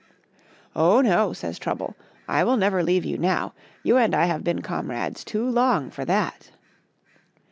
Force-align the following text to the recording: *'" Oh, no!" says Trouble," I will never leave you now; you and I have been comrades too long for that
*'" 0.25 0.45
Oh, 0.75 1.01
no!" 1.01 1.31
says 1.33 1.59
Trouble," 1.59 1.95
I 2.27 2.43
will 2.43 2.57
never 2.57 2.81
leave 2.81 3.05
you 3.05 3.19
now; 3.19 3.53
you 3.83 3.97
and 3.97 4.15
I 4.15 4.25
have 4.25 4.43
been 4.43 4.63
comrades 4.63 5.23
too 5.23 5.47
long 5.47 5.91
for 5.91 6.05
that 6.05 6.49